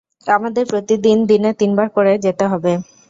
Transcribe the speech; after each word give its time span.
আমাদের 0.27 0.63
প্রতিদিন, 0.67 1.17
দিনে 1.25 1.51
তিন 1.59 1.71
বার 1.77 1.87
করে 1.95 2.13
যেতে 2.25 2.45
হবে। 2.51 2.71